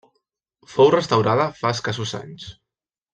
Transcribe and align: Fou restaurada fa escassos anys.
Fou 0.75 0.89
restaurada 0.95 1.45
fa 1.59 1.73
escassos 1.77 2.15
anys. 2.25 2.47